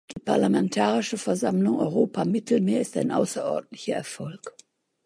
[0.15, 4.57] Die Parlamentarische Versammlung Europa-Mittelmeer ist ein außerordentlicher Erfolg.